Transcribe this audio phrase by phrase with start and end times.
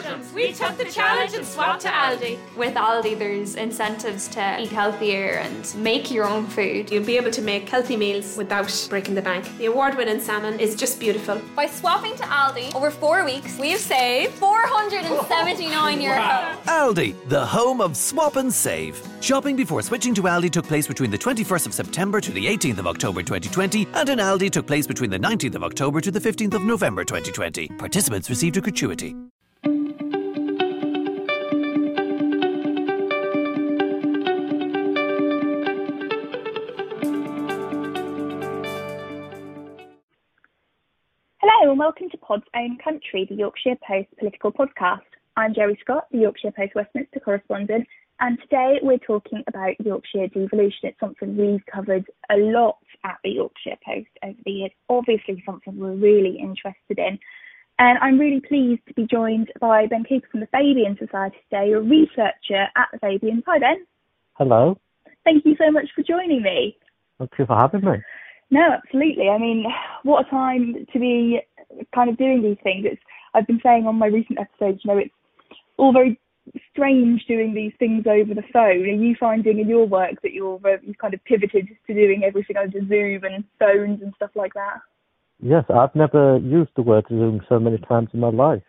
[0.00, 0.32] Belgians.
[0.32, 2.38] We took the challenge and swapped to Aldi.
[2.56, 6.90] With Aldi, there's incentives to eat healthier and make your own food.
[6.90, 9.44] You'll be able to make healthy meals without breaking the bank.
[9.58, 11.40] The award winning salmon is just beautiful.
[11.54, 16.16] By swapping to Aldi over four weeks, we've saved 479 euro.
[16.16, 16.58] Wow.
[16.66, 19.02] Aldi, the home of swap and save.
[19.20, 22.78] Shopping before switching to Aldi took place between the 21st of September to the 18th
[22.78, 26.20] of October 2020, and in Aldi took place between the 19th of October to the
[26.20, 27.68] 15th of November 2020.
[27.78, 29.14] Participants received a gratuity.
[41.62, 45.06] Hello and welcome to Pod's Own Country, the Yorkshire Post political podcast.
[45.36, 47.86] I'm Jerry Scott, the Yorkshire Post Westminster correspondent,
[48.18, 50.80] and today we're talking about Yorkshire devolution.
[50.82, 55.78] It's something we've covered a lot at the Yorkshire Post over the years, obviously something
[55.78, 57.16] we're really interested in.
[57.78, 61.70] And I'm really pleased to be joined by Ben Cooper from the Fabian Society today,
[61.74, 63.40] a researcher at the Fabian.
[63.46, 63.86] Hi, Ben.
[64.32, 64.80] Hello.
[65.22, 66.76] Thank you so much for joining me.
[67.20, 67.98] Thank you for having me.
[68.52, 69.30] No, absolutely.
[69.30, 69.64] I mean,
[70.02, 71.40] what a time to be
[71.94, 72.86] kind of doing these things.
[72.90, 73.02] It's
[73.34, 75.14] I've been saying on my recent episodes, you know, it's
[75.78, 76.18] all very
[76.70, 78.82] strange doing these things over the phone.
[78.82, 82.24] Are you finding in your work that you're uh, you've kind of pivoted to doing
[82.24, 84.80] everything over Zoom and phones and stuff like that?
[85.40, 88.62] Yes, I've never used the word Zoom so many times in my life.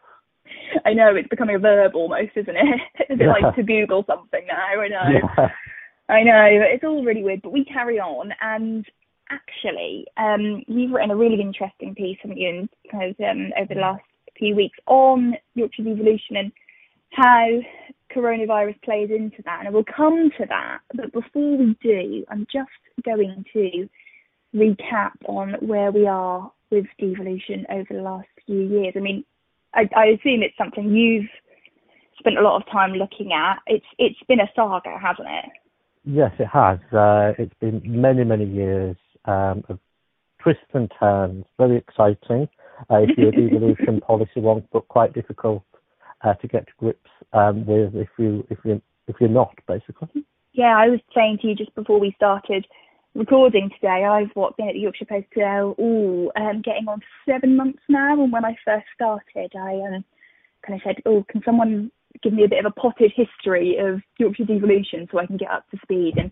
[0.85, 2.81] I know it's becoming a verb almost, isn't it?
[3.09, 3.31] Is it yeah.
[3.31, 4.81] like to Google something now?
[4.81, 5.19] I know.
[5.37, 5.47] Yeah.
[6.09, 8.31] I know it's all really weird, but we carry on.
[8.41, 8.85] And
[9.33, 13.79] actually, um, you've written a really interesting piece, haven't you, kind of um, over the
[13.79, 14.03] last
[14.37, 16.51] few weeks on Yorkshire devolution and
[17.11, 17.59] how
[18.15, 19.65] coronavirus plays into that.
[19.65, 20.79] And we'll come to that.
[20.93, 22.69] But before we do, I'm just
[23.05, 23.89] going to
[24.55, 28.93] recap on where we are with devolution over the last few years.
[28.95, 29.23] I mean,
[29.73, 31.29] I, I assume it's something you've
[32.19, 33.57] spent a lot of time looking at.
[33.67, 35.51] It's it's been a saga, hasn't it?
[36.05, 36.79] Yes, it has.
[36.91, 39.79] Uh, it's been many many years um, of
[40.41, 41.45] twists and turns.
[41.57, 42.47] Very exciting.
[42.89, 45.63] Uh, if you're a devolution policy one, but quite difficult
[46.23, 50.25] uh, to get to grips um, with if you if you if you're not basically.
[50.53, 52.65] Yeah, I was saying to you just before we started
[53.15, 57.55] recording today, I've what been at the Yorkshire Post now, oh, um, getting on seven
[57.55, 58.21] months now.
[58.21, 60.05] And when I first started, I um,
[60.65, 61.91] kind of said, oh, can someone
[62.21, 65.51] give me a bit of a potted history of Yorkshire devolution so I can get
[65.51, 66.15] up to speed?
[66.17, 66.31] And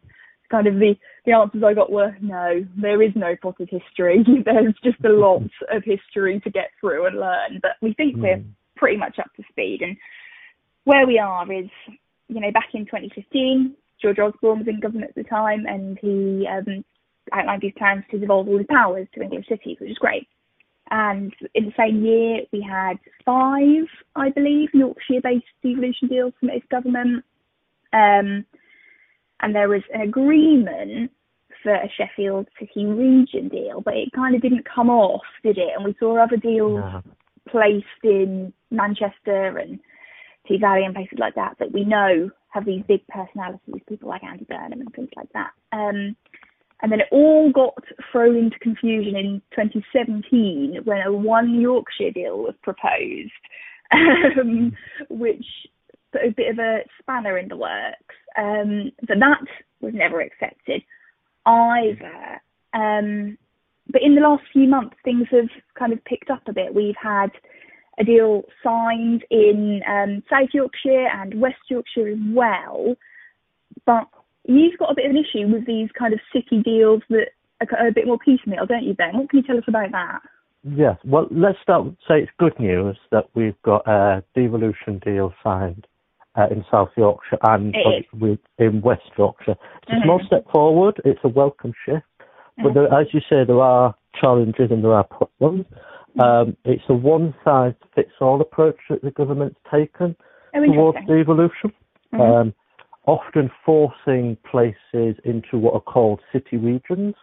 [0.52, 0.96] kind of the
[1.26, 4.24] the answers I got were no, there is no potted history.
[4.46, 7.60] There's just a lot of history to get through and learn.
[7.62, 8.22] But we think mm.
[8.22, 8.44] we're
[8.76, 9.82] pretty much up to speed.
[9.82, 9.96] And
[10.84, 11.70] where we are is,
[12.28, 16.48] you know, back in 2015, George Osborne was in government at the time, and he
[16.48, 16.84] um,
[17.32, 20.28] outlined his plans to devolve all his powers to English cities, which is great.
[20.90, 23.86] And in the same year, we had five,
[24.16, 27.24] I believe, Yorkshire-based devolution deals from his government.
[27.94, 28.46] Um,
[29.42, 31.12] and there was an agreement
[31.64, 35.70] for a Sheffield City region deal, but it kind of didn't come off, did it?
[35.76, 37.02] And we saw other deals no.
[37.50, 39.80] placed in Manchester and
[40.48, 44.24] Tees Valley and places like that that we know have these big personalities, people like
[44.24, 45.52] Andy Burnham and things like that.
[45.72, 46.16] Um,
[46.82, 47.76] and then it all got
[48.12, 53.32] thrown into confusion in 2017 when a one Yorkshire deal was proposed,
[54.40, 54.76] um,
[55.10, 55.46] which
[56.12, 58.16] put a bit of a spanner in the works.
[58.38, 59.42] Um, so that
[59.82, 60.82] was never accepted
[61.46, 62.42] either.
[62.74, 63.38] Um,
[63.90, 66.74] but in the last few months, things have kind of picked up a bit.
[66.74, 67.32] We've had
[68.00, 72.96] a deal signed in um, South Yorkshire and West Yorkshire as well.
[73.86, 74.08] But
[74.46, 77.28] you've got a bit of an issue with these kind of city deals that
[77.78, 79.18] are a bit more piecemeal, don't you, Ben?
[79.18, 80.20] What can you tell us about that?
[80.64, 85.34] Yes, well, let's start with say it's good news that we've got a devolution deal
[85.44, 85.88] signed
[86.36, 87.76] uh, in South Yorkshire and
[88.14, 89.52] with, in West Yorkshire.
[89.52, 90.04] It's a mm-hmm.
[90.06, 91.02] small step forward.
[91.06, 92.06] It's a welcome shift,
[92.58, 92.74] but mm-hmm.
[92.74, 95.66] there, as you say, there are challenges and there are problems.
[96.20, 100.16] Um, it's a one-size-fits-all approach that the government's taken
[100.54, 101.72] oh, towards devolution,
[102.14, 102.22] mm-hmm.
[102.22, 102.54] um,
[103.06, 107.16] often forcing places into what are called city regions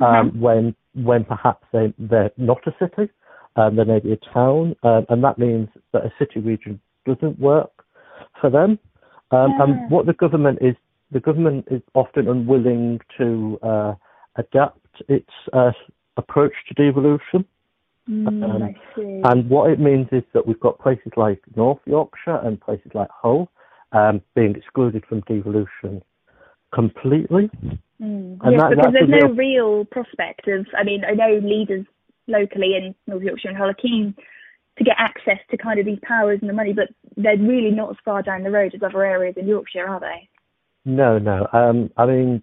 [0.00, 0.40] um, mm-hmm.
[0.40, 3.10] when when perhaps they they're not a city,
[3.56, 7.38] um, they may be a town, um, and that means that a city region doesn't
[7.38, 7.70] work
[8.40, 8.78] for them.
[9.30, 9.64] Um, yeah.
[9.64, 10.74] And what the government is,
[11.10, 13.94] the government is often unwilling to uh,
[14.36, 15.72] adapt its uh,
[16.16, 17.44] approach to devolution.
[18.08, 22.58] Mm, um, and what it means is that we've got places like North Yorkshire and
[22.58, 23.50] places like Hull
[23.92, 26.02] um, being excluded from devolution
[26.72, 27.50] completely.
[28.00, 28.38] Mm.
[28.44, 29.34] Yes, that, because there's no real...
[29.34, 30.66] real prospect of.
[30.76, 31.84] I mean, I know leaders
[32.26, 34.14] locally in North Yorkshire and Hull are keen
[34.78, 37.90] to get access to kind of these powers and the money, but they're really not
[37.90, 40.28] as far down the road as other areas in Yorkshire, are they?
[40.84, 41.46] No, no.
[41.52, 42.42] Um, I mean,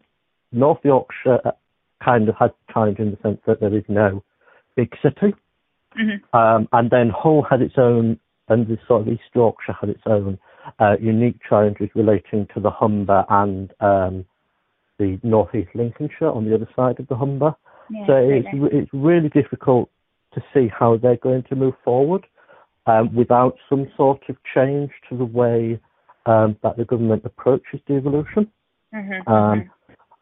[0.51, 1.41] North Yorkshire
[2.03, 4.23] kind of has challenge in the sense that there is no
[4.75, 5.33] big city.
[5.99, 6.37] Mm-hmm.
[6.37, 10.03] Um, and then Hull had its own, and this sort of East Yorkshire had its
[10.05, 10.37] own
[10.79, 14.25] uh, unique challenges relating to the Humber and um,
[14.99, 17.55] the North East Lincolnshire on the other side of the Humber.
[17.89, 19.89] Yeah, so it's it's really difficult
[20.35, 22.25] to see how they're going to move forward
[22.85, 25.79] um, without some sort of change to the way
[26.25, 28.51] um, that the government approaches devolution.
[28.93, 29.69] Mhm, Um, mhm.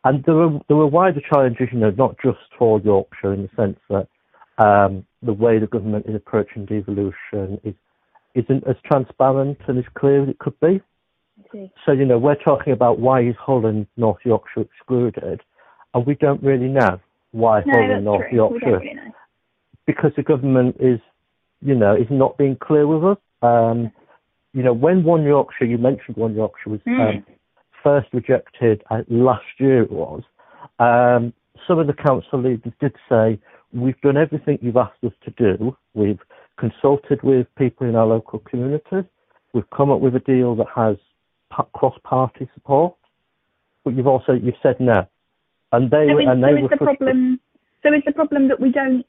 [0.06, 3.50] and there were there were wider challenges, you know, not just for Yorkshire in the
[3.56, 4.07] sense that
[4.57, 7.75] um, the way the government is approaching devolution is
[8.36, 10.81] isn't as transparent and as clear as it could be.
[11.86, 15.42] So you know, we're talking about why is Hull and, North Yorkshire excluded,
[15.94, 17.00] and we don't really know
[17.31, 18.36] why No, Hull and that's North true.
[18.38, 19.03] Yorkshire really.
[19.85, 21.00] Because the government is,
[21.62, 23.18] you know, is not being clear with us.
[23.41, 23.91] Um,
[24.53, 27.18] you know, when One Yorkshire, you mentioned One Yorkshire was Mm.
[27.18, 27.25] um,
[27.83, 30.24] first rejected uh, last year, it was.
[30.80, 31.33] Um,
[31.68, 33.39] some of the council leaders did say,
[33.74, 35.75] we've done everything you've asked us to do.
[35.94, 36.19] We've
[36.57, 39.06] consulted with people in our local communities.
[39.53, 40.97] We've come up with a deal that has
[41.50, 42.95] pa- cross-party support.
[43.83, 45.06] But you've also, you've said no.
[45.71, 47.39] And they, So is, and so they is were the problem?
[47.81, 49.06] So is the problem that we don't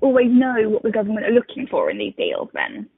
[0.00, 2.48] always know what the government are looking for in these deals?
[2.54, 2.88] Then.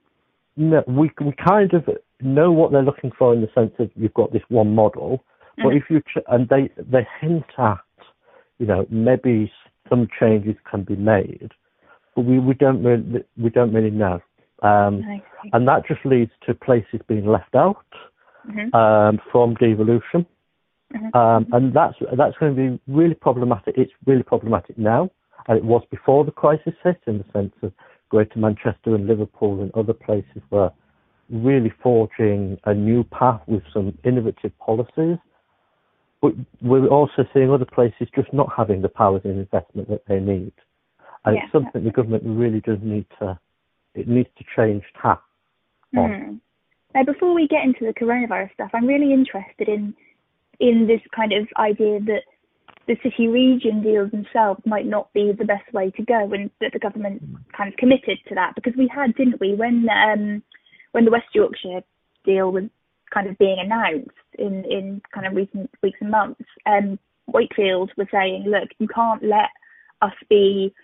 [0.56, 1.88] No, we we kind of
[2.20, 5.24] know what they're looking for in the sense of you've got this one model,
[5.56, 5.76] but Mhm.
[5.76, 7.80] if you ch- and they they hint at,
[8.58, 9.50] you know, maybe
[9.88, 11.50] some changes can be made,
[12.14, 14.20] but we, we don't really we don't really know,
[14.62, 15.02] um,
[15.52, 17.86] and that just leads to places being left out
[18.46, 18.74] Mhm.
[18.74, 20.26] um, from devolution,
[20.94, 21.14] Mhm.
[21.14, 23.78] um, and that's that's going to be really problematic.
[23.78, 25.10] It's really problematic now,
[25.48, 27.72] and it was before the crisis hit, in the sense of
[28.08, 30.70] Greater Manchester and Liverpool and other places were
[31.30, 35.16] really forging a new path with some innovative policies.
[36.20, 40.20] But we're also seeing other places just not having the powers and investment that they
[40.20, 40.52] need,
[41.24, 43.38] and Yeah, it's something the government really does need to.
[43.94, 45.20] It needs to change tack
[45.96, 46.10] on.
[46.10, 46.40] Mhm.
[46.94, 49.94] Now, before we get into the coronavirus stuff, I'm really interested in
[50.60, 52.22] in this kind of idea that
[52.86, 56.72] the city region deals themselves might not be the best way to go, and that
[56.72, 57.22] the government
[57.56, 60.42] kind of committed to that because we had, didn't we, when um,
[60.92, 61.82] when the West Yorkshire
[62.24, 62.64] deal was
[63.12, 68.08] kind of being announced in in kind of recent weeks and months, um, Wakefield was
[68.12, 69.50] saying, look, you can't let
[70.00, 70.74] us be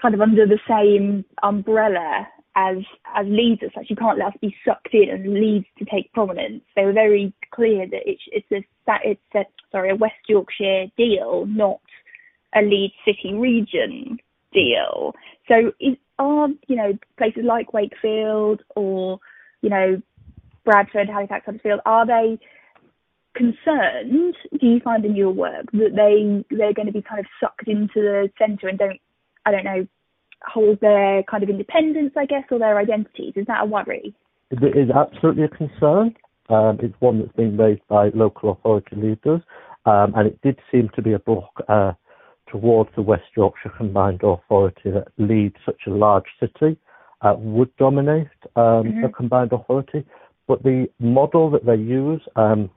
[0.00, 2.78] kind of under the same umbrella as
[3.14, 3.86] as Leeds as such.
[3.88, 6.62] You can't let us be sucked in and Leeds to take prominence.
[6.76, 8.64] They were very clear that it's it's a
[9.04, 11.80] it's a sorry a West Yorkshire deal, not
[12.54, 14.18] a Leeds City region
[14.52, 15.14] deal.
[15.48, 19.18] So is, are you know places like Wakefield or
[19.60, 20.00] you know
[20.64, 22.38] Bradford, Halifax, Huddersfield, are they
[23.34, 24.36] concerned?
[24.58, 27.68] Do you find in your work that they they're going to be kind of sucked
[27.68, 29.00] into the centre and don't
[29.44, 29.86] I don't know
[30.46, 33.34] hold their kind of independence, I guess, or their identities?
[33.36, 34.14] Is that a worry?
[34.50, 36.14] It is absolutely a concern.
[36.48, 39.40] Um, it's one that's been raised by local authority leaders,
[39.86, 41.92] um, and it did seem to be a block uh,
[42.46, 46.76] towards the West Yorkshire Combined Authority that Leeds, such a large city,
[47.22, 50.04] uh, would dominate um, the combined authority.
[50.46, 52.70] But the model that they use um,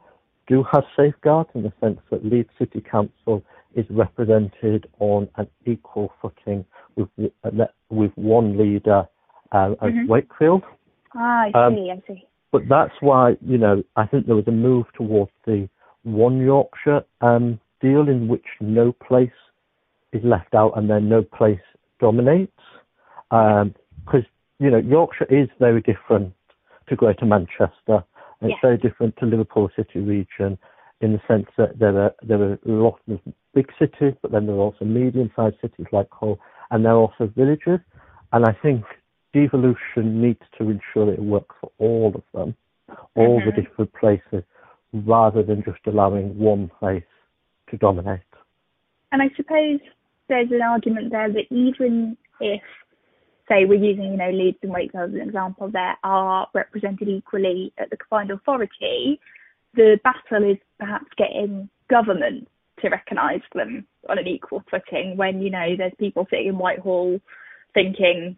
[0.47, 3.43] do have safeguards in the sense that Leeds City Council
[3.75, 6.65] is represented on an equal footing
[6.97, 7.09] with
[7.89, 9.07] with one leader
[9.51, 10.07] uh, as Mhm.
[10.07, 10.63] Wakefield.
[11.15, 12.25] Ah, I Um, see, I see.
[12.51, 15.69] But that's why, you know, I think there was a move towards the
[16.03, 19.39] one Yorkshire um, deal in which no place
[20.11, 21.61] is left out and then no place
[21.99, 22.51] dominates.
[23.29, 24.25] Because,
[24.59, 26.33] you know, Yorkshire is very different
[26.87, 28.03] to Greater Manchester.
[28.39, 28.69] And It's Yeah.
[28.69, 30.57] very different to Liverpool City region
[31.01, 33.19] in the sense that there are there are a lot of
[33.53, 36.39] big cities, but then there are also medium-sized cities like Hull,
[36.71, 37.79] and there are also villages.
[38.33, 38.83] And I think
[39.33, 42.55] devolution needs to ensure that it works for all of them,
[43.15, 43.55] all the Mhm.
[43.55, 44.43] different places,
[44.93, 47.03] rather than just allowing one place
[47.67, 48.19] to dominate.
[49.11, 49.79] And I suppose
[50.27, 52.61] there's an argument there that even if,
[53.47, 57.71] say, we're using, you know, Leeds and Wakefield as an example, there are represented equally
[57.77, 59.19] at the combined authority,
[59.73, 62.47] the battle is perhaps getting government
[62.81, 67.19] to recognise them on an equal footing when, you know, there's people sitting in Whitehall
[67.73, 68.37] thinking,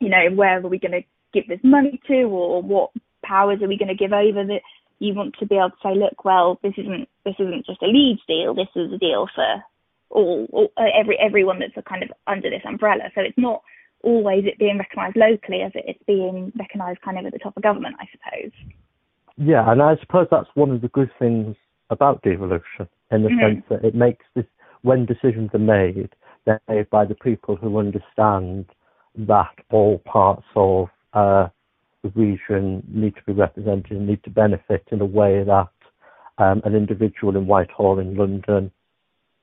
[0.00, 2.90] you know, where are we going to give this money to or what
[3.24, 4.60] powers are we going to give over that
[4.98, 7.86] you want to be able to say, look, well, this isn't this isn't just a
[7.86, 8.54] Leeds deal.
[8.54, 9.62] This is a deal for
[10.10, 13.04] all, all uh, every everyone that's kind of under this umbrella.
[13.14, 13.62] So it's not
[14.02, 17.62] always it being recognised locally as it's being recognised kind of at the top of
[17.62, 18.52] government, I suppose.
[19.36, 21.56] Yeah, and I suppose that's one of the good things
[21.90, 23.54] about devolution in the mm-hmm.
[23.54, 24.44] sense that it makes this
[24.82, 26.10] when decisions are made,
[26.44, 28.66] they're made by the people who understand
[29.16, 31.48] that all parts of uh,
[32.02, 35.68] the region need to be represented and need to benefit in a way that
[36.38, 38.70] um, an individual in Whitehall in London,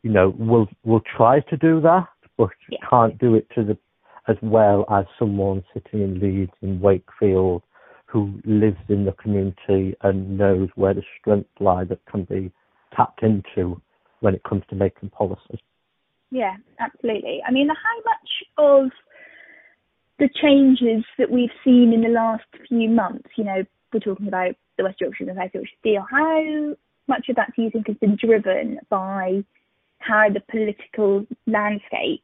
[0.04, 2.08] you know, will will try to do that,
[2.38, 2.80] but yeah.
[2.90, 3.78] can't do it to the
[4.28, 7.62] as well as someone sitting in Leeds in Wakefield
[8.06, 12.52] who lives in the community and knows where the strengths lie that can be
[12.96, 13.82] tapped into
[14.22, 15.62] when it comes to making policy.
[16.32, 17.42] Yeah, absolutely.
[17.48, 18.92] I mean, how much of
[20.20, 24.56] the changes that we've seen in the last few months, you know, we're talking about
[24.78, 26.76] the West Yorkshire and South Yorkshire deal, how
[27.08, 29.44] much of that do you think has been driven by
[30.00, 32.24] how the political landscape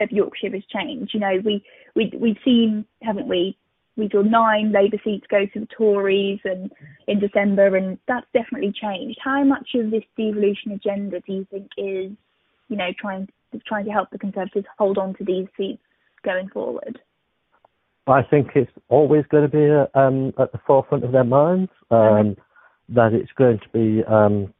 [0.00, 1.12] of Yorkshire has changed?
[1.14, 3.56] You know, we, we, we've seen, haven't we,
[3.98, 6.70] we saw nine Labour seats go to the Tories and
[7.08, 9.18] in December, and that's definitely changed.
[9.22, 12.12] How much of this devolution agenda do you think is,
[12.68, 13.28] you know, trying
[13.66, 15.82] trying to help the Conservatives hold on to these seats
[16.24, 16.98] going forward?
[18.06, 21.70] I think it's always going to be um, at the forefront of their minds.
[21.90, 22.36] Um,
[22.90, 24.54] that it's going to be um,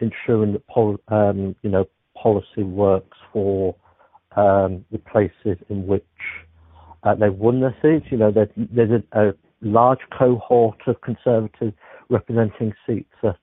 [0.00, 1.84] ensuring that pol- um, you know
[2.20, 3.76] policy works for
[4.36, 6.04] um, the places in which
[7.02, 8.06] uh, they've won their seats.
[8.10, 11.72] You know, there's, there's a, a, large cohort of Conservatives
[12.08, 13.36] representing seats that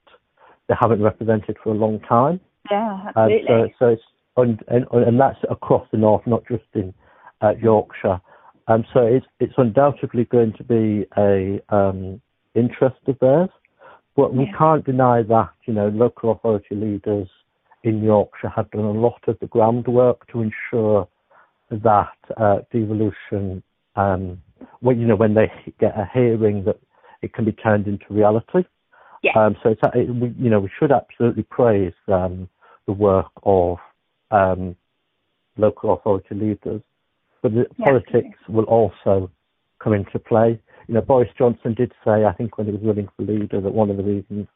[0.70, 2.40] they haven't represented for a long time.
[2.72, 3.46] Yeah, absolutely.
[3.48, 4.02] so, so it's
[4.38, 6.94] and, and, and that's across the north, not just in
[7.42, 8.20] uh, Yorkshire.
[8.68, 12.22] Um, so it's it's undoubtedly going to be a um,
[12.56, 13.50] interest of theirs,
[14.16, 14.58] but we yeah.
[14.58, 17.28] can't deny that you know local authority leaders
[17.84, 21.08] in Yorkshire have done a lot of the groundwork to ensure
[21.70, 23.64] that uh, devolution,
[23.96, 24.42] um,
[24.80, 26.80] when you know when they get a hearing, that
[27.22, 28.64] it can be turned into reality.
[29.24, 29.32] Yeah.
[29.36, 32.48] Um, so it's, it, we, you know we should absolutely praise um,
[32.86, 33.78] the work of
[34.32, 34.76] um,
[35.58, 36.82] local authority leaders,
[37.42, 39.32] but yeah, politics will also
[39.80, 40.60] come into play.
[40.88, 43.74] You know, Boris Johnson did say, I think when he was running for leader, that
[43.74, 44.48] one of the reasons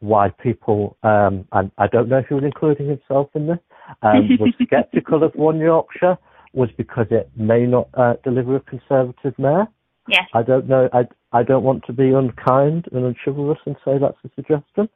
[0.00, 3.58] why people, um, and I don't know if he was including himself in this,
[4.02, 6.16] um, was sceptical of One Yorkshire
[6.58, 9.66] was because it may not uh, deliver a Conservative mayor.
[10.08, 10.24] Yes.
[10.34, 10.88] I don't know.
[10.92, 14.88] I, I don't want to be unkind and unchivalrous and say that's a suggestion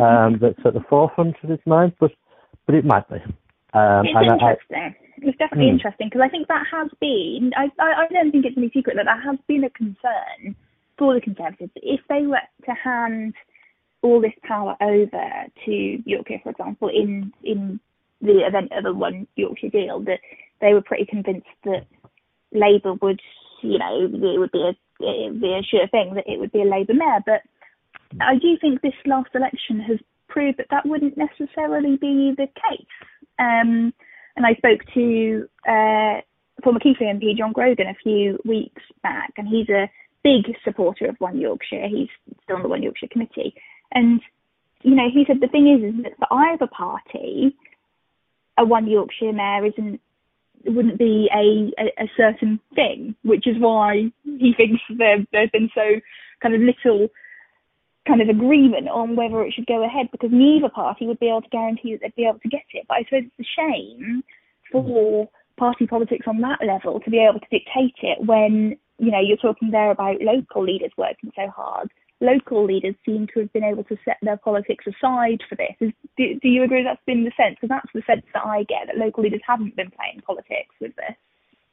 [0.00, 2.12] um, that's at the forefront of his mind, but
[2.66, 3.16] but it might be.
[3.72, 4.76] Um, it's interesting.
[4.76, 5.76] I, it's definitely hmm.
[5.76, 7.50] interesting because I think that has been.
[7.56, 10.54] I, I, I don't think it's any secret that that has been a concern
[10.98, 11.72] for the Conservatives.
[11.76, 13.34] If they were to hand
[14.02, 17.80] all this power over to Yorkshire, for example, in in
[18.20, 20.20] the event of a one Yorkshire deal, that
[20.60, 21.86] they were pretty convinced that
[22.52, 23.20] Labour would,
[23.62, 26.64] you know, it would be a be a sure thing that it would be a
[26.64, 27.20] Labour mayor.
[27.24, 27.42] But
[28.20, 29.98] I do think this last election has
[30.28, 32.86] proved that that wouldn't necessarily be the case.
[33.38, 33.92] Um,
[34.36, 36.20] and I spoke to uh,
[36.62, 39.90] former Keighley MP John Grogan a few weeks back, and he's a
[40.22, 41.88] big supporter of One Yorkshire.
[41.88, 42.08] He's
[42.42, 43.54] still on the One Yorkshire committee,
[43.92, 44.20] and
[44.82, 47.56] you know he said the thing is, is that for either party,
[48.58, 50.00] a One Yorkshire mayor isn't
[50.64, 55.70] wouldn't be a, a, a certain thing, which is why he thinks there there's been
[55.74, 56.00] so
[56.42, 57.08] kind of little
[58.06, 61.42] kind of agreement on whether it should go ahead because neither party would be able
[61.42, 62.86] to guarantee that they'd be able to get it.
[62.88, 64.22] But I suppose it's a shame
[64.72, 69.20] for party politics on that level to be able to dictate it when, you know,
[69.20, 71.90] you're talking there about local leaders working so hard.
[72.20, 75.74] Local leaders seem to have been able to set their politics aside for this.
[75.80, 77.56] Is, do, do you agree that's been the sense?
[77.60, 80.94] Because that's the sense that I get, that local leaders haven't been playing politics with
[80.96, 81.16] this.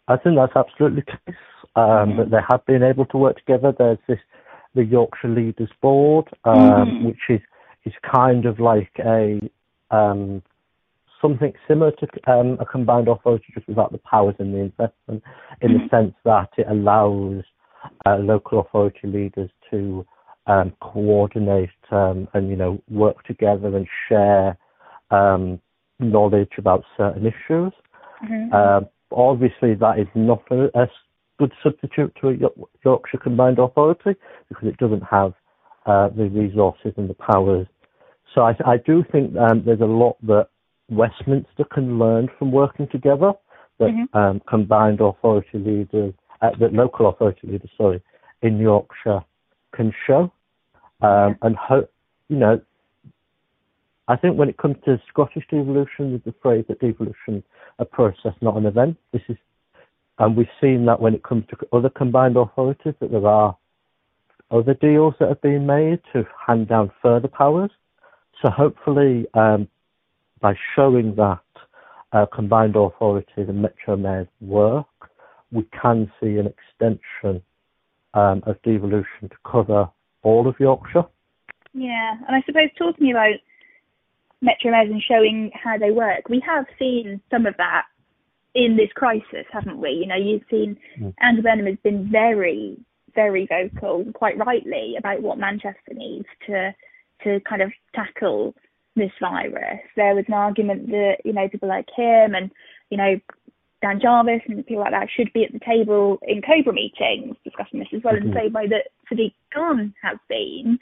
[0.08, 1.42] I think that's absolutely the case.
[1.76, 2.18] Um, mm-hmm.
[2.18, 3.74] That they have been able to work together.
[3.78, 4.20] There's this
[4.74, 7.06] the Yorkshire Leaders Board, um, mm-hmm.
[7.08, 7.42] which is
[7.86, 9.40] is kind of like a
[9.92, 10.42] um,
[11.22, 15.24] something similar to um, a combined authority, just without the powers and the investment,
[15.62, 15.84] in mm-hmm.
[15.84, 17.44] the sense that it allows
[18.06, 20.06] uh, local authority leaders to
[20.48, 24.58] um, coordinate um, and you know work together and share
[25.12, 25.60] um,
[26.00, 27.74] knowledge about certain issues.
[28.24, 28.54] Mm-hmm.
[28.54, 30.88] Uh, obviously, that is not a, a
[31.40, 32.34] good substitute to a
[32.84, 34.16] Yorkshire Combined Authority
[34.50, 35.34] because it doesn't have
[35.86, 37.68] uh, the resources and the powers.
[38.34, 40.48] So I, I do think um, there's a lot that
[40.90, 43.34] Westminster can learn from working together.
[43.80, 44.18] That mm-hmm.
[44.18, 48.02] um, combined authority leaders, uh, that local authority leaders, sorry,
[48.42, 49.24] in Yorkshire
[49.76, 50.32] can show.
[51.02, 51.88] Um, and ho-
[52.30, 52.62] you know,
[54.08, 57.44] I think when it comes to Scottish devolution, there's the phrase that devolution
[57.80, 58.98] a process, not an event.
[59.12, 59.38] This is
[60.20, 63.56] and we've seen that when it comes to other combined authorities, that there are
[64.50, 67.70] other deals that have been made to hand down further powers.
[68.42, 69.68] So hopefully, um,
[70.42, 71.40] by showing that
[72.14, 74.88] uh, combined authorities and metro mayors work,
[75.52, 77.42] we can see an extension
[78.14, 79.90] um, of devolution to cover
[80.28, 81.06] all of Yorkshire.
[81.74, 83.40] Yeah, and I suppose talking about
[84.42, 87.84] metro mayors and showing how they work, we have seen some of that
[88.54, 89.90] in this crisis, haven't we?
[89.92, 91.14] You know, you've seen mm.
[91.22, 92.78] Andy Burnham has been very,
[93.16, 96.76] very vocal, quite rightly, about what Manchester needs to
[97.24, 98.54] to kind of tackle
[98.96, 99.80] this virus.
[99.96, 102.52] There was an argument that you know people like him and
[102.90, 103.20] you know
[103.82, 107.80] Dan Jarvis and people like that should be at the table in Cobra meetings discussing
[107.80, 108.30] this as well, mm-hmm.
[108.30, 110.80] in the same way that Sadiq Khan has been.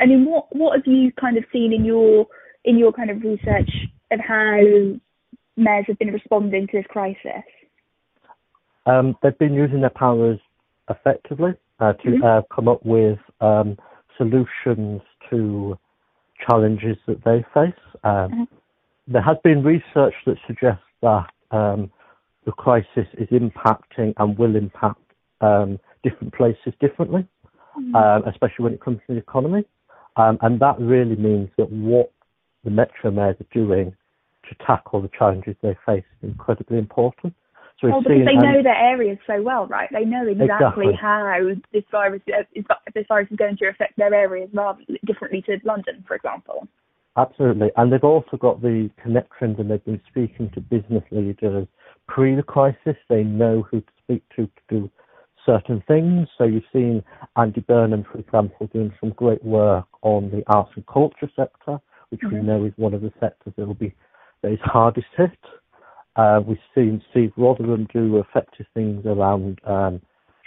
[0.00, 2.26] I mean, what what have you kind of seen in your
[2.64, 3.70] in your kind of research
[4.10, 4.60] of how
[5.56, 7.44] mayors have been responding to this crisis?
[8.86, 10.40] Um, they've been using their powers
[10.88, 12.24] effectively uh, to mm-hmm.
[12.24, 13.76] uh, come up with um,
[14.16, 15.78] solutions to
[16.48, 17.78] challenges that they face.
[18.02, 18.42] Um, mm-hmm.
[19.08, 21.90] There has been research that suggests that um,
[22.44, 25.00] the crisis is impacting and will impact
[25.40, 27.26] um, different places differently,
[27.78, 27.94] mm-hmm.
[27.94, 29.64] Um, especially when it comes to the economy.
[30.16, 32.12] and that really means that what
[32.64, 33.94] the metro mayors are doing
[34.48, 37.34] to tackle the challenges they face is incredibly important.
[37.80, 39.88] So oh, because they know their areas so well, right?
[39.92, 40.92] They know exactly, exactly.
[41.00, 42.22] how this virus
[42.54, 46.68] is this virus is going to affect their areas rather differently to London, for example.
[47.16, 51.66] Absolutely, and they've also got the connections, and they've been speaking to business leaders
[52.14, 52.96] pre the crisis.
[53.08, 54.90] They know who to speak to to do
[55.44, 56.28] certain things.
[56.36, 57.02] So you've seen
[57.36, 61.78] Andy Burnham, for example, doing some great work on the arts and culture sector,
[62.10, 62.36] which mm-hmm.
[62.36, 63.94] we know is one of the sectors that will be
[64.42, 65.38] that is hardest hit.
[66.16, 70.00] Uh, we've seen Steve Rotheram do effective things around um,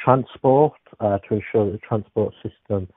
[0.04, 2.88] transport uh, to ensure that the transport system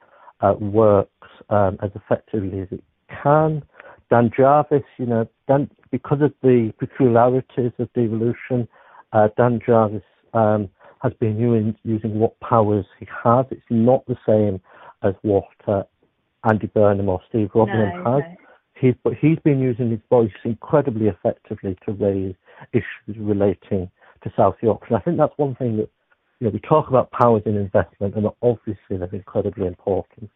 [0.41, 2.85] uh, works um, as effectively as it
[3.23, 3.63] can.
[4.11, 8.69] Dan Jarvis, you know, Dan, because of the peculiarities of devolution,
[9.13, 10.03] uh, Dan Jarvis
[10.35, 10.69] um,
[11.03, 13.47] has been using, using what powers he has.
[13.51, 14.61] It's not the same
[15.03, 15.83] as what uh,
[16.49, 18.23] Andy Burnham or Steve Rotheram no, has.
[18.23, 18.37] No.
[18.81, 22.35] He's, but he's been using his voice incredibly effectively to raise
[22.73, 23.91] issues relating
[24.23, 24.95] to South Yorkshire.
[24.95, 25.89] And I think that's one thing that
[26.41, 30.31] you know we talk about powers in investment, and obviously they're incredibly important.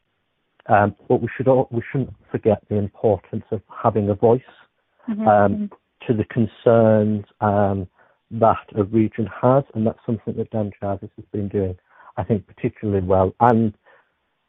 [0.68, 4.40] Um, but we should all, we shouldn't forget the importance of having a voice
[5.08, 5.26] mm-hmm.
[5.26, 5.70] um,
[6.06, 7.88] to the concerns um,
[8.30, 11.76] that a region has, and that's something that Dan Jarvis has been doing,
[12.16, 13.74] I think, particularly well, and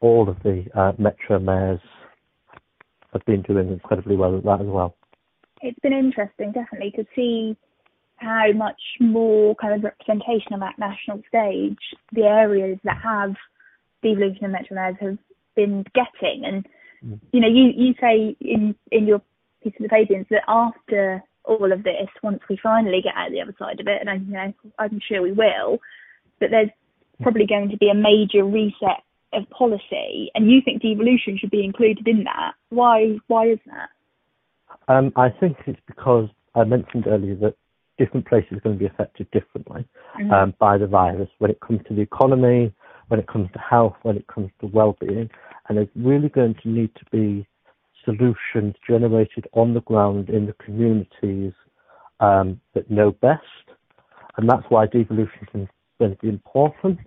[0.02, 1.82] all of the uh, metro mayors
[3.12, 4.95] have been doing incredibly well at that as well.
[5.62, 7.56] It's been interesting, definitely, to see
[8.17, 11.78] how much more kind of representation on that national stage
[12.13, 13.34] the areas that have
[14.02, 15.17] devolution and metro mayors have
[15.56, 16.46] been getting.
[16.46, 16.68] And
[17.06, 17.20] mm.
[17.32, 19.22] you know, you you say in in your
[19.63, 23.42] piece of the Fabians that after all of this, once we finally get out the
[23.42, 25.80] other side of it, and I, you know, I'm sure we will,
[26.39, 26.70] that there's
[27.22, 31.63] probably going to be a major reset of policy, and you think devolution should be
[31.63, 32.54] included in that.
[32.70, 33.18] Why?
[33.28, 33.89] Why is that?
[34.88, 37.56] Um, I think it's because I mentioned earlier that
[37.98, 39.86] different places are going to be affected differently
[40.20, 40.32] mm-hmm.
[40.32, 42.74] um, by the virus when it comes to the economy,
[43.08, 45.30] when it comes to health, when it comes to well-being,
[45.68, 47.48] and there's really going to need to be
[48.06, 51.54] solutions generated on the ground in the communities
[52.20, 53.42] um, that know best,
[54.38, 55.68] and that's why devolution is
[56.00, 57.00] going to be important.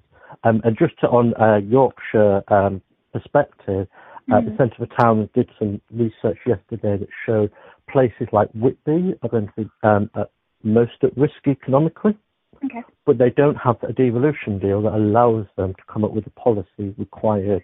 [0.44, 2.82] Um, and just to, on a Yorkshire um,
[3.12, 4.32] perspective, mm-hmm.
[4.32, 4.56] uh, the mm.
[4.56, 7.50] Centre for Towns did some research yesterday that showed
[7.90, 10.30] places like Whitby are going to be um, at
[10.62, 12.16] most at risk economically.
[12.64, 12.82] Okay.
[13.04, 16.30] But they don't have a devolution deal that allows them to come up with the
[16.30, 17.62] policy required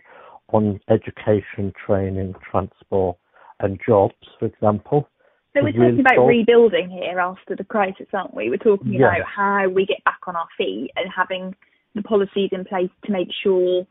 [0.53, 3.17] on education, training, transport,
[3.61, 5.09] and jobs, for example.
[5.55, 8.49] So we're talking about rebuilding here after the crisis, aren't we?
[8.49, 11.55] We're talking about how we get back on our feet and having
[11.95, 13.87] the policies in place to make sure,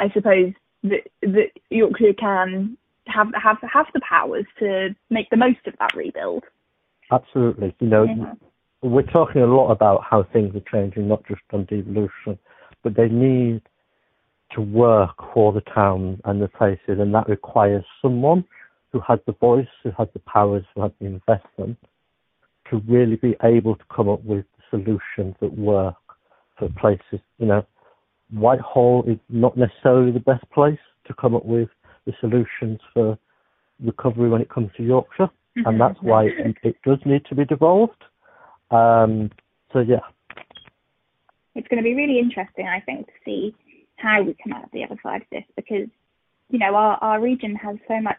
[0.00, 5.64] I suppose, that that Yorkshire can have have have the powers to make the most
[5.66, 6.44] of that rebuild.
[7.12, 8.34] Absolutely, you know, yeah.
[8.82, 12.38] We're talking a lot about how things are changing, not just on devolution,
[12.82, 13.62] but they need
[14.52, 18.44] to work for the town and the places, and that requires someone
[18.92, 21.76] who has the voice, who has the powers, who has the investment,
[22.68, 25.94] to really be able to come up with solutions that work
[26.58, 27.20] for places.
[27.38, 27.66] You know,
[28.32, 31.68] Whitehall is not necessarily the best place to come up with
[32.06, 33.18] the solutions for
[33.84, 35.66] recovery when it comes to Yorkshire, mm-hmm.
[35.66, 38.02] and that's why it, it, does need to be devolved.
[38.70, 39.30] Um,
[39.72, 40.00] so yeah.
[41.54, 43.54] it's going to be really interesting, I think, to see
[43.96, 45.88] how we come out the other side of this because,
[46.48, 48.16] you know, our, our region has so much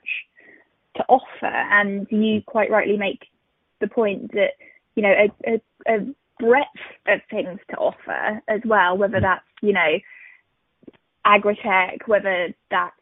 [0.98, 3.26] to offer, and you quite rightly make
[3.80, 4.52] the point that,
[4.96, 5.62] you know, a, a,
[5.96, 6.00] a
[6.40, 6.68] breadth
[7.08, 9.22] of things to offer as well, whether mm.
[9.22, 9.98] that's, you know,
[11.26, 12.96] agritech, whether that's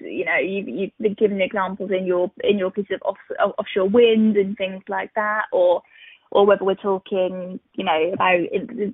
[0.00, 4.36] you know you you've given examples in your in your piece of off, offshore wind
[4.36, 5.82] and things like that or
[6.30, 8.40] or whether we're talking you know about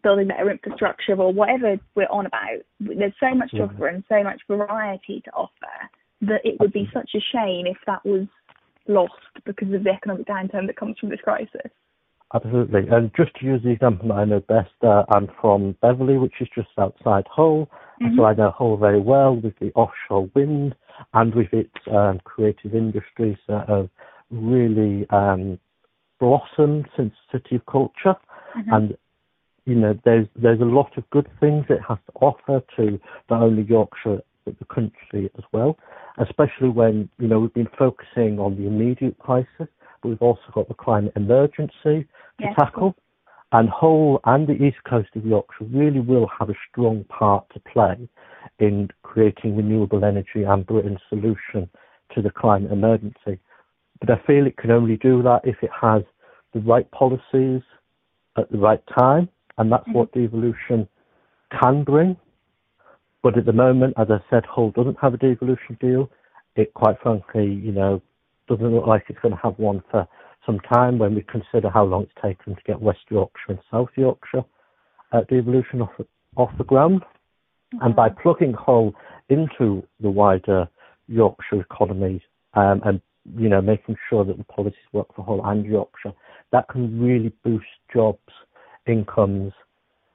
[0.03, 4.23] building better infrastructure or whatever we're on about there's so much to offer and so
[4.23, 5.51] much variety to offer
[6.21, 8.27] that it would be such a shame if that was
[8.89, 9.13] lost
[9.45, 11.71] because of the economic downturn that comes from this crisis
[12.33, 12.83] Absolutely.
[12.91, 16.35] And just to use the example that I know best, uh, I'm from Beverley, which
[16.41, 17.69] is just outside Hull.
[18.01, 18.17] Mm-hmm.
[18.17, 20.77] So I know Hull very well with the offshore wind
[21.13, 23.89] and with its um, creative industries that have
[24.31, 25.59] really um,
[26.21, 28.15] blossomed since City of Culture.
[28.57, 28.73] Mm-hmm.
[28.73, 28.97] And
[29.67, 33.43] you know, there's there's a lot of good things it has to offer to not
[33.43, 35.77] only Yorkshire but the country as well.
[36.19, 39.49] Especially when you know we've been focusing on the immediate crisis,
[40.03, 42.07] but we've also got the climate emergency to
[42.41, 42.55] yes.
[42.59, 42.95] tackle.
[43.53, 47.61] And Hull and the east coast of Yorkshire really will have a strong part to
[47.61, 48.09] play
[48.61, 51.69] in creating renewable energy and Britain's solution
[52.15, 53.41] to the climate emergency.
[54.01, 56.03] But I feel it can only do that if it has
[56.55, 57.63] the right policies
[58.37, 59.99] at the right time, and that's mm-hmm.
[59.99, 60.89] what devolution
[61.61, 62.17] can bring.
[63.23, 66.11] But at the moment, as I said, Hull doesn't have a devolution deal.
[66.57, 68.01] It quite frankly, you know,
[68.49, 70.09] doesn't look like it's going to have one for
[70.47, 73.91] some time when we consider how long it's taken to get West Yorkshire and South
[73.97, 74.45] Yorkshire
[75.13, 75.93] uh, devolution off,
[76.37, 77.03] off the ground.
[77.75, 77.87] Mm-hmm.
[77.87, 78.95] And by plugging Hull
[79.29, 80.69] into the wider
[81.07, 82.23] Yorkshire economy
[82.55, 83.01] um, and
[83.37, 86.13] you know making sure that the policies work for Hull and Yorkshire,
[86.53, 88.19] that can really boost jobs,
[88.87, 89.53] incomes,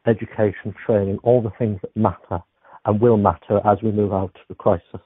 [0.07, 2.43] education, training, all the things that matter
[2.85, 5.01] and will matter as we move out of the crisis.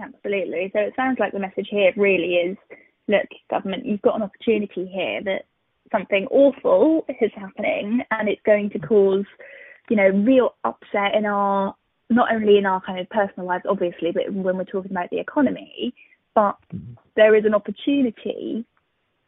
[0.00, 0.70] Absolutely.
[0.72, 2.56] So it sounds like the message here really is
[3.08, 5.44] look, government, you've got an opportunity here that
[5.92, 9.24] something awful is happening and it's going to cause,
[9.88, 11.74] you know, real upset in our,
[12.10, 15.20] not only in our kind of personal lives, obviously, but when we're talking about the
[15.20, 15.94] economy,
[16.36, 16.56] but
[17.16, 18.64] there is an opportunity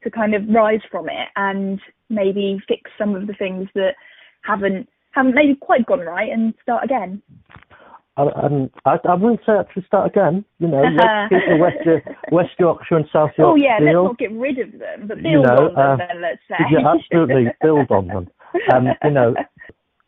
[0.04, 3.94] to kind of rise from it and maybe fix some of the things that
[4.42, 7.20] haven't haven't maybe quite gone right and start again.
[8.16, 10.44] Um, I, I wouldn't say actually start again.
[10.58, 13.44] You know, let's keep the West, West Yorkshire and South Yorkshire.
[13.44, 14.02] Oh yeah, deal.
[14.02, 15.78] let's not get rid of them, but build you know, on them.
[15.78, 16.56] Uh, then, let's say.
[16.70, 18.28] Yeah, absolutely, build on them.
[18.72, 19.34] Um, you know,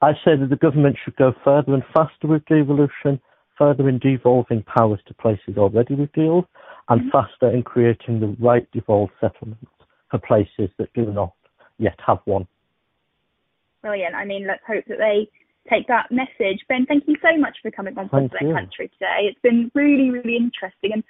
[0.02, 3.20] I say that the government should go further and faster with devolution,
[3.56, 6.46] further in devolving powers to places already with deals,
[6.90, 9.64] and faster in creating the right devolved settlements
[10.10, 11.32] for places that do not
[11.78, 12.46] yet have one.
[13.80, 14.14] Brilliant.
[14.14, 15.30] I mean, let's hope that they
[15.70, 16.60] take that message.
[16.68, 19.30] Ben, thank you so much for coming on Thank Country today.
[19.30, 20.90] It's been really, really interesting.
[20.92, 21.04] And,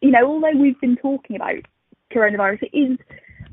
[0.00, 1.56] you know, although we've been talking about
[2.14, 2.98] coronavirus, it is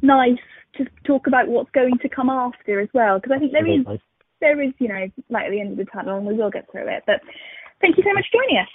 [0.01, 0.37] nice
[0.77, 3.19] to talk about what's going to come after as well.
[3.19, 3.99] Because I think there is,
[4.39, 6.71] there is, you know, light at the end of the tunnel and we will get
[6.71, 7.03] through it.
[7.05, 7.21] But
[7.81, 8.69] thank you so much for joining us.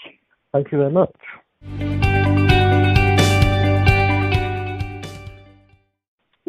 [0.53, 2.36] Thank you very much.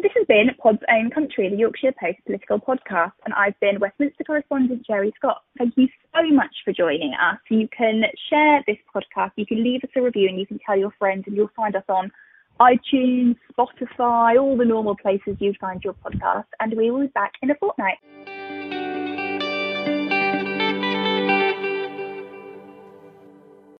[0.08, 4.24] This has been Pod's Own Country, the Yorkshire Post political podcast, and I've been Westminster
[4.24, 5.42] correspondent Jerry Scott.
[5.58, 7.38] Thank you so much for joining us.
[7.50, 10.78] You can share this podcast, you can leave us a review, and you can tell
[10.78, 12.10] your friends, and you'll find us on
[12.58, 17.32] iTunes, Spotify, all the normal places you'd find your podcast, and we will be back
[17.42, 17.98] in a fortnight.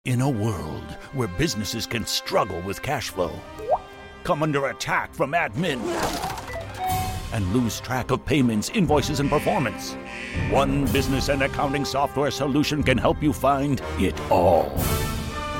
[0.04, 3.32] In a world where businesses can struggle with cash flow,
[4.28, 5.80] come under attack from admin
[7.32, 9.94] and lose track of payments, invoices, and performance.
[10.50, 14.70] One business and accounting software solution can help you find it all.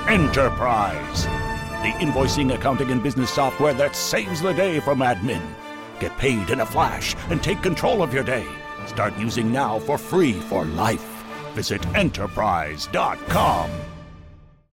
[0.07, 1.25] Enterprise,
[1.83, 5.41] the invoicing, accounting, and business software that saves the day from admin.
[5.99, 8.47] Get paid in a flash and take control of your day.
[8.85, 11.25] Start using now for free for life.
[11.55, 13.71] Visit enterprise.com.